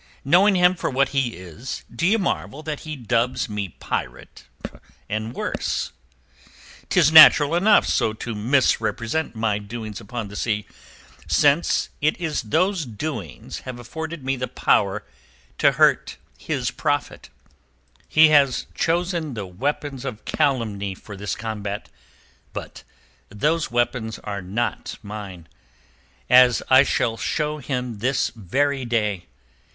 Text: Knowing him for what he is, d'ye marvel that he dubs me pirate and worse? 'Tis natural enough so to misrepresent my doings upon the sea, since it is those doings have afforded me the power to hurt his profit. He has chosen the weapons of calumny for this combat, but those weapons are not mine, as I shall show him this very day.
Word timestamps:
Knowing 0.25 0.55
him 0.55 0.73
for 0.73 0.89
what 0.89 1.09
he 1.09 1.35
is, 1.35 1.83
d'ye 1.95 2.17
marvel 2.17 2.63
that 2.63 2.79
he 2.79 2.95
dubs 2.95 3.47
me 3.47 3.69
pirate 3.69 4.45
and 5.07 5.35
worse? 5.35 5.91
'Tis 6.89 7.11
natural 7.11 7.53
enough 7.53 7.85
so 7.85 8.11
to 8.11 8.33
misrepresent 8.33 9.35
my 9.35 9.59
doings 9.59 10.01
upon 10.01 10.27
the 10.27 10.35
sea, 10.35 10.65
since 11.27 11.89
it 12.01 12.19
is 12.19 12.41
those 12.41 12.83
doings 12.83 13.59
have 13.59 13.77
afforded 13.77 14.25
me 14.25 14.35
the 14.35 14.47
power 14.47 15.05
to 15.59 15.73
hurt 15.73 16.17
his 16.35 16.71
profit. 16.71 17.29
He 18.07 18.29
has 18.29 18.65
chosen 18.73 19.35
the 19.35 19.45
weapons 19.45 20.03
of 20.03 20.25
calumny 20.25 20.95
for 20.95 21.15
this 21.15 21.35
combat, 21.35 21.89
but 22.53 22.81
those 23.29 23.69
weapons 23.69 24.17
are 24.23 24.41
not 24.41 24.97
mine, 25.03 25.47
as 26.27 26.63
I 26.71 26.81
shall 26.81 27.17
show 27.17 27.59
him 27.59 27.99
this 27.99 28.29
very 28.35 28.83
day. 28.83 29.27